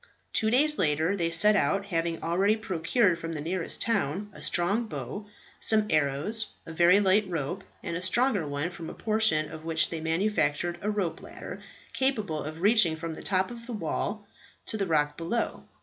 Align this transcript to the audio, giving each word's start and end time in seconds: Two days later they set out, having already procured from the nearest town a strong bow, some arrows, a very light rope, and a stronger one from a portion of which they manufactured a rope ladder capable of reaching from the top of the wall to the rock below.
Two 0.33 0.49
days 0.49 0.79
later 0.79 1.15
they 1.15 1.29
set 1.29 1.55
out, 1.55 1.85
having 1.85 2.23
already 2.23 2.55
procured 2.57 3.19
from 3.19 3.33
the 3.33 3.39
nearest 3.39 3.83
town 3.83 4.31
a 4.33 4.41
strong 4.41 4.87
bow, 4.87 5.27
some 5.59 5.85
arrows, 5.91 6.47
a 6.65 6.73
very 6.73 6.99
light 6.99 7.29
rope, 7.29 7.63
and 7.83 7.95
a 7.95 8.01
stronger 8.01 8.47
one 8.47 8.71
from 8.71 8.89
a 8.89 8.95
portion 8.95 9.47
of 9.51 9.63
which 9.63 9.91
they 9.91 10.01
manufactured 10.01 10.79
a 10.81 10.89
rope 10.89 11.21
ladder 11.21 11.61
capable 11.93 12.41
of 12.41 12.63
reaching 12.63 12.95
from 12.95 13.13
the 13.13 13.21
top 13.21 13.51
of 13.51 13.67
the 13.67 13.73
wall 13.73 14.25
to 14.65 14.75
the 14.75 14.87
rock 14.87 15.17
below. 15.17 15.65